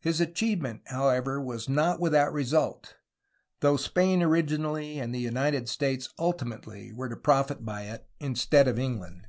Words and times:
His 0.00 0.18
achievement, 0.18 0.80
however, 0.86 1.38
was 1.42 1.68
not 1.68 2.00
without 2.00 2.32
result, 2.32 2.96
though 3.60 3.76
Spain 3.76 4.22
originally 4.22 4.98
and 4.98 5.14
the 5.14 5.18
United 5.20 5.68
States 5.68 6.08
ultimately 6.18 6.90
were 6.90 7.10
to 7.10 7.16
profit 7.16 7.62
by 7.66 7.82
it 7.82 8.08
instead 8.18 8.66
of 8.66 8.78
England. 8.78 9.26